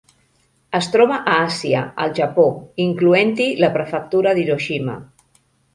Es 0.77 0.87
troba 0.95 1.19
a 1.33 1.35
Àsia: 1.49 1.83
el 2.07 2.17
Japó, 2.21 2.47
incloent-hi 2.89 3.47
la 3.65 3.73
prefectura 3.79 4.37
d'Hiroshima. 4.41 4.99